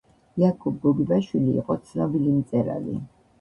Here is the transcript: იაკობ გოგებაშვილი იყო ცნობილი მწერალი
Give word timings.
იაკობ 0.43 0.79
გოგებაშვილი 0.85 1.53
იყო 1.63 1.77
ცნობილი 1.91 2.35
მწერალი 2.39 2.97